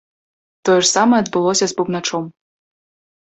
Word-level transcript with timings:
Тое 0.69 0.77
ж 0.85 0.87
самае 0.95 1.19
адбылося 1.25 1.65
з 1.71 1.77
бубначом. 1.81 2.23